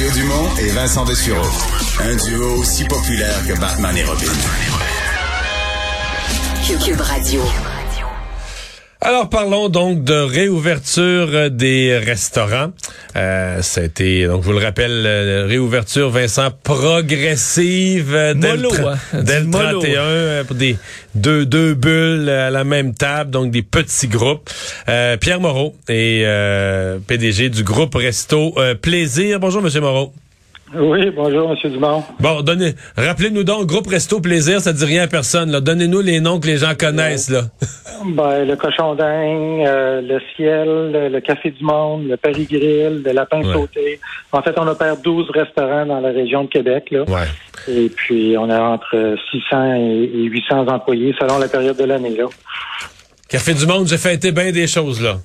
[0.00, 1.46] Mario Dumont et Vincent Dessureau.
[2.00, 4.32] Un duo aussi populaire que Batman et Robin.
[6.82, 7.42] Cube Radio.
[9.02, 12.70] Alors parlons donc de réouverture des restaurants.
[13.16, 18.56] Euh, ça a été, donc je vous le rappelle, euh, réouverture Vincent progressive euh, dès,
[18.56, 19.22] le, Mollo, tra- hein.
[19.22, 19.80] dès le Du mollo.
[19.80, 20.76] 31 euh, pour des
[21.14, 24.50] deux deux bulles à la même table, donc des petits groupes.
[24.90, 29.40] Euh, Pierre Moreau est euh, PDG du groupe Resto euh, Plaisir.
[29.40, 30.12] Bonjour Monsieur Moreau.
[30.72, 31.70] Oui, bonjour, M.
[31.72, 32.04] Dumont.
[32.20, 35.50] Bon, donnez, rappelez-nous donc groupe Resto Plaisir, ça dit rien à personne.
[35.50, 35.60] Là.
[35.60, 37.42] Donnez-nous les noms que les gens connaissent là.
[38.06, 43.02] Ben, le cochon d'Inde, euh, le ciel, le, le Café du Monde, le Paris Grill,
[43.04, 43.52] le Lapin Ouais.
[43.52, 44.00] Sauté.
[44.32, 46.86] En fait, on opère 12 restaurants dans la région de Québec.
[46.92, 47.02] Là.
[47.02, 47.26] Ouais.
[47.68, 52.16] Et puis, on a entre 600 et et 800 employés selon la période de l'année.
[52.16, 52.24] là.
[53.28, 55.16] Café du Monde, j'ai fêté bien des choses, là.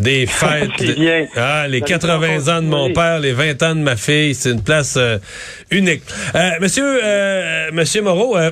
[0.00, 0.96] Des fêtes.
[0.98, 1.26] Bien.
[1.36, 4.50] Ah, les Ça 80 ans de mon père, les 20 ans de ma fille, c'est
[4.50, 5.18] une place euh,
[5.70, 6.02] unique.
[6.34, 8.50] Euh, monsieur, euh, monsieur Moreau, euh,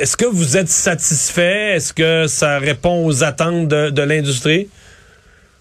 [0.00, 1.74] est-ce que vous êtes satisfait?
[1.76, 4.68] Est-ce que ça répond aux attentes de, de l'industrie?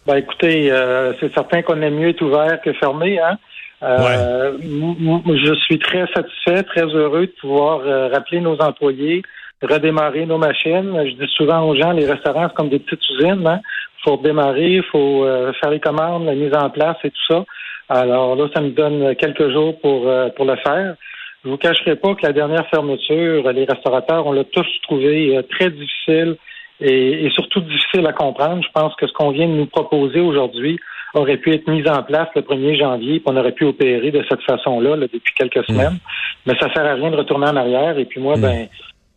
[0.07, 3.19] Ben, écoutez, euh, c'est certain qu'on aime mieux être ouvert que fermé.
[3.19, 3.37] Hein?
[3.83, 7.81] Euh, m- Je suis très satisfait, très heureux de pouvoir
[8.11, 9.21] rappeler nos employés,
[9.61, 10.91] redémarrer nos machines.
[11.05, 13.45] Je dis souvent aux gens, les restaurants, c'est comme des petites usines.
[13.45, 13.59] Hein?
[14.03, 17.45] Faut redémarrer, il faut euh, faire les commandes, la mise en place et tout ça.
[17.89, 20.95] Alors là, ça me donne quelques jours pour, euh, pour le faire.
[21.43, 25.41] Je vous cacherai pas que la dernière fermeture, les restaurateurs, on l'a tous trouvé euh,
[25.43, 26.37] très difficile
[26.79, 28.63] et, et surtout difficile à comprendre.
[28.63, 30.79] Je pense que ce qu'on vient de nous proposer aujourd'hui
[31.13, 34.23] aurait pu être mis en place le 1er janvier, puis on aurait pu opérer de
[34.29, 35.97] cette façon-là là, depuis quelques semaines.
[36.45, 37.97] Mais ça sert à rien de retourner en arrière.
[37.97, 38.67] Et puis moi, ben,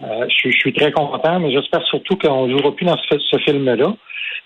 [0.04, 2.96] euh, je, suis, je suis très content, mais j'espère surtout qu'on ne jouera plus dans
[2.96, 3.94] ce, ce film-là.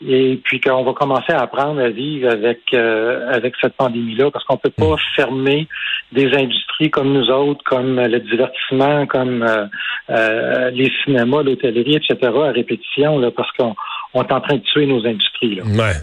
[0.06, 4.44] Et puis qu'on va commencer à apprendre à vivre avec euh, avec cette pandémie-là, parce
[4.44, 5.66] qu'on peut pas fermer
[6.12, 9.66] des industries comme nous autres, comme le divertissement, comme euh,
[10.10, 12.16] euh, les cinémas, l'hôtellerie, etc.
[12.22, 13.74] à répétition, là, parce qu'on
[14.14, 15.56] on est en train de tuer nos industries.
[15.56, 15.64] Là.
[15.64, 15.96] Ouais.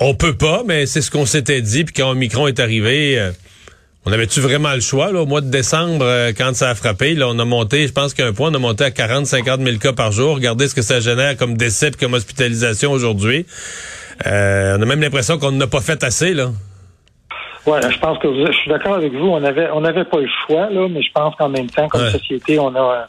[0.00, 1.84] On peut pas, mais c'est ce qu'on s'était dit.
[1.84, 3.32] Puis quand Omicron est arrivé, euh,
[4.08, 5.12] on avait-tu vraiment le choix?
[5.12, 7.92] Là, au mois de décembre, euh, quand ça a frappé, là, on a monté, je
[7.92, 10.34] pense qu'à un point, on a monté à 40, 50 000 cas par jour.
[10.36, 13.46] Regardez ce que ça génère comme décès puis comme hospitalisation aujourd'hui.
[14.26, 16.32] Euh, on a même l'impression qu'on n'a pas fait assez.
[16.34, 16.48] là.
[17.66, 19.26] Ouais, je pense que vous- je suis d'accord avec vous.
[19.28, 22.02] On avait on n'avait pas le choix là, mais je pense qu'en même temps, comme
[22.02, 22.10] Ouais.
[22.10, 23.06] société, on a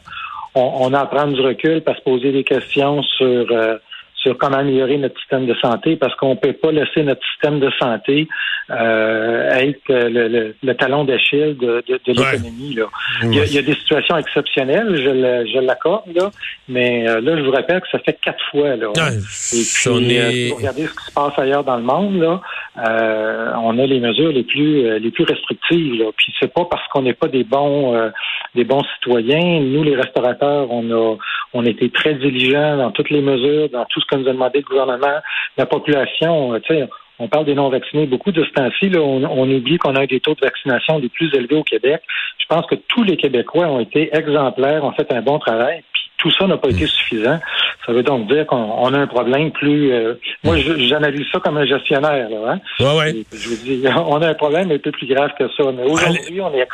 [0.54, 3.76] on, on a à prendre du recul, pour se poser des questions sur euh,
[4.22, 7.70] sur comment améliorer notre système de santé, parce qu'on peut pas laisser notre système de
[7.78, 8.28] santé
[8.70, 12.32] euh, être le, le- le talon d'Achille de, de, de Ouais.
[12.32, 12.74] l'économie.
[12.74, 12.84] Là.
[13.24, 16.30] Il, y a, il y a des situations exceptionnelles, je le- je l'accorde, là,
[16.68, 18.76] mais euh, là, je vous rappelle que ça fait quatre fois.
[18.76, 21.82] Là, Ouais, Et puis, on euh, est- regardez ce qui se passe ailleurs dans le
[21.82, 22.40] monde, là,
[22.86, 25.94] euh, on a les mesures les plus euh, les plus restrictives.
[25.94, 26.10] Là.
[26.16, 28.10] Puis c'est pas parce qu'on n'est pas des bons euh,
[28.54, 29.60] des bons citoyens.
[29.60, 31.16] Nous, les restaurateurs, on a
[31.52, 34.32] on a été très diligents dans toutes les mesures, dans tout ce que nous a
[34.32, 35.18] demandé le gouvernement,
[35.56, 36.54] la population.
[36.54, 36.88] euh, Tu sais,
[37.18, 38.88] on parle des non-vaccinés beaucoup de ce temps-ci.
[38.88, 42.00] Là, on, on oublie qu'on a des taux de vaccination les plus élevés au Québec.
[42.38, 45.82] Je pense que tous les Québécois ont été exemplaires, ont fait un bon travail.
[45.92, 47.38] Puis tout ça n'a pas été suffisant.
[47.84, 49.92] Ça veut donc dire qu'on on a un problème plus.
[49.92, 52.28] euh, moi, j'analyse ça comme un gestionnaire.
[52.30, 52.60] Là, hein?
[52.78, 53.10] Ouais, ouais.
[53.16, 55.64] Et Je vous dis, on a un problème un peu plus grave que ça.
[55.72, 56.66] Mais aujourd'hui, on est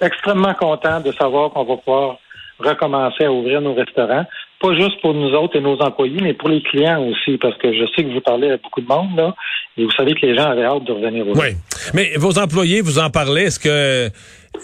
[0.00, 2.16] extrêmement content de savoir qu'on va pouvoir
[2.58, 4.24] recommencer à ouvrir nos restaurants.
[4.60, 7.72] Pas juste pour nous autres et nos employés, mais pour les clients aussi, parce que
[7.72, 9.34] je sais que vous parlez à beaucoup de monde, là,
[9.76, 11.48] et vous savez que les gens avaient hâte de revenir au Oui.
[11.92, 14.10] Mais vos employés, vous en parlez, est-ce que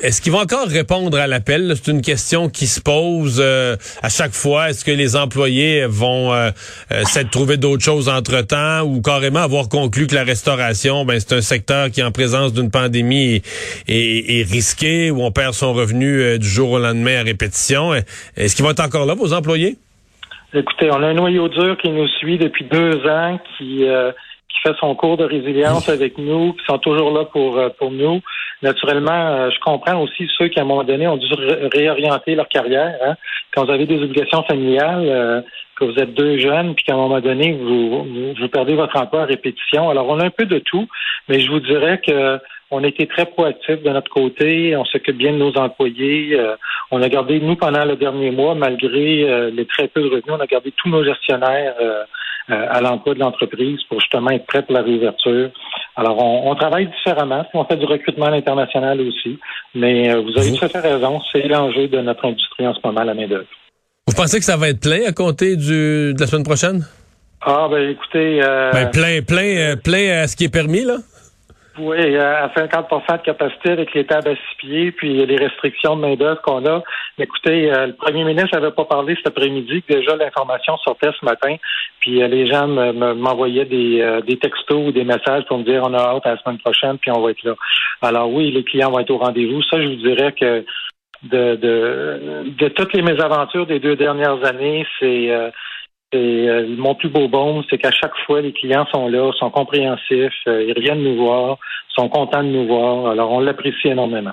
[0.03, 1.75] est-ce qu'ils vont encore répondre à l'appel?
[1.75, 4.71] C'est une question qui se pose euh, à chaque fois.
[4.71, 6.51] Est-ce que les employés vont euh,
[6.93, 11.35] euh, s'être trouver d'autres choses entre-temps ou carrément avoir conclu que la restauration, ben c'est
[11.35, 13.43] un secteur qui, en présence d'une pandémie,
[13.89, 17.93] est, est- risqué, où on perd son revenu euh, du jour au lendemain à répétition?
[18.37, 19.77] Est-ce qu'ils vont être encore là, vos employés?
[20.55, 24.13] Écoutez, on a un noyau dur qui nous suit depuis deux ans, qui, euh,
[24.53, 27.91] qui fait son cours de résilience avec nous, qui sont toujours là pour, euh, pour
[27.91, 28.21] nous.
[28.63, 32.35] Naturellement, euh, je comprends aussi ceux qui, à un moment donné, ont dû ré- réorienter
[32.35, 32.95] leur carrière.
[33.05, 33.15] Hein.
[33.55, 35.41] Quand vous avez des obligations familiales, euh,
[35.77, 38.97] que vous êtes deux jeunes, puis qu'à un moment donné, vous, vous, vous perdez votre
[39.01, 39.89] emploi à répétition.
[39.89, 40.87] Alors, on a un peu de tout,
[41.29, 42.39] mais je vous dirais que
[42.73, 44.77] on a été très proactifs de notre côté.
[44.77, 46.39] On s'occupe bien de nos employés.
[46.39, 46.55] Euh,
[46.93, 50.29] on a gardé, nous, pendant le dernier mois, malgré euh, les très peu de revenus,
[50.29, 51.75] on a gardé tous nos gestionnaires
[52.49, 55.51] à l'emploi de l'entreprise pour justement être prêts pour la réouverture.
[55.97, 57.45] Alors, on, on travaille différemment.
[57.55, 59.39] On fait du recrutement à l'international aussi.
[59.75, 61.21] Mais euh, vous avez tout à fait raison.
[61.33, 63.47] C'est l'enjeu de notre industrie en ce moment, la main-d'œuvre.
[64.07, 66.85] Vous pensez que ça va être plein à compter du, de la semaine prochaine?
[67.43, 68.41] Ah, ben écoutez...
[68.43, 70.97] euh, Ben, plein, plein, euh, plein à ce qui est permis, là?
[71.79, 76.01] Oui, à 50% de capacité avec les tables à six pieds, puis les restrictions de
[76.01, 76.83] main-d'œuvre qu'on a.
[77.17, 81.25] Écoutez, euh, le premier ministre n'avait pas parlé cet après-midi, que déjà l'information sortait ce
[81.25, 81.57] matin,
[82.01, 85.83] puis euh, les gens m'envoyaient des, euh, des textos ou des messages pour me dire
[85.85, 87.55] on a hâte à la semaine prochaine, puis on va être là.
[88.03, 89.63] Alors oui, les clients vont être au rendez-vous.
[89.63, 90.65] Ça, je vous dirais que
[91.23, 95.31] de, de, de toutes les mésaventures des deux dernières années, c'est
[96.13, 99.51] et euh, mon plus beau bon, c'est qu'à chaque fois, les clients sont là, sont
[99.51, 101.59] compréhensifs, euh, ils reviennent nous voir,
[101.89, 103.13] sont contents de nous voir.
[103.13, 104.33] Alors, on l'apprécie énormément.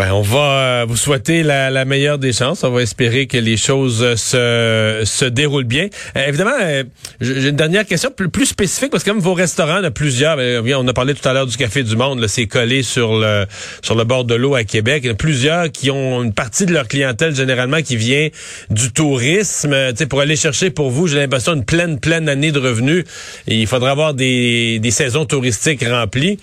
[0.00, 2.64] Ben, on va euh, vous souhaiter la, meilleure des chances.
[2.64, 5.88] On va espérer que les choses se, se déroulent bien.
[6.16, 6.84] Euh, évidemment, euh,
[7.20, 10.38] j'ai une dernière question plus, plus spécifique parce que comme vos restaurants, il a plusieurs.
[10.38, 12.26] on a parlé tout à l'heure du Café du Monde.
[12.28, 13.44] C'est collé sur le
[13.82, 15.02] sur le bord de l'eau à Québec.
[15.04, 18.30] Il y a plusieurs qui ont une partie de leur clientèle généralement qui vient
[18.70, 19.74] du tourisme.
[19.94, 23.04] sais, pour aller chercher pour vous, j'ai l'impression une pleine pleine année de revenus.
[23.46, 26.38] Il faudra avoir des, des saisons touristiques remplies.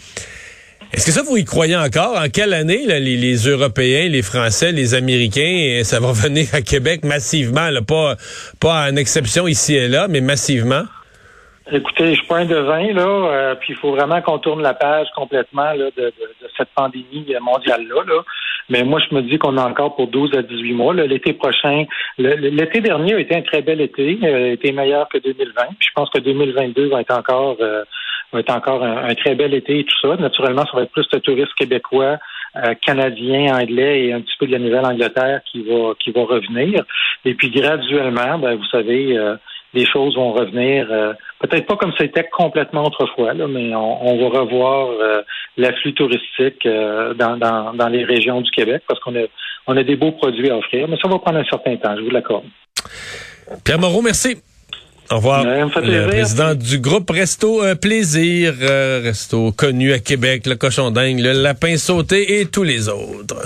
[0.98, 2.18] Est-ce que ça, vous y croyez encore?
[2.18, 7.70] En quelle année, les, Européens, les Français, les Américains, ça va venir à Québec massivement,
[7.88, 8.16] pas,
[8.60, 10.86] pas en exception ici et là, mais massivement?
[11.72, 15.06] Écoutez, je suis pas un là, euh, puis il faut vraiment qu'on tourne la page
[15.16, 15.92] complètement de,
[16.58, 18.04] cette pandémie mondiale-là.
[18.08, 18.24] Là.
[18.70, 20.96] Mais moi, je me dis qu'on a encore pour 12 à 18 mois.
[20.96, 21.86] L'été prochain,
[22.18, 25.62] l'été dernier a été un très bel été, euh, a été meilleur que 2020.
[25.78, 27.84] Puis je pense que 2022 va être encore euh,
[28.34, 30.16] va être encore un, très bel été et tout ça.
[30.18, 32.18] Naturellement, ça va être plus de touristes québécois,
[32.58, 36.84] euh, canadiens, anglais et un petit peu de la Nouvelle-Angleterre qui va qui va revenir.
[37.26, 39.36] Et puis graduellement, ben, vous savez, euh,
[39.74, 40.88] les choses vont revenir.
[40.92, 44.90] Euh, peut-être pas comme c'était complètement autrefois, là, mais on, va revoir
[45.58, 49.26] l'afflux touristique dans, dans, dans les régions du Québec parce qu'on a
[49.68, 52.02] on a des beaux produits à offrir, mais ça va prendre un certain temps, je
[52.02, 52.46] vous l'accorde.
[53.64, 54.38] Pierre Moreau, merci.
[55.10, 55.44] Au revoir.
[55.46, 61.20] le président du groupe Resto euh, Plaisir, euh, Resto connu à Québec, le cochon dingue,
[61.20, 63.42] le lapin sauté et tous les autres.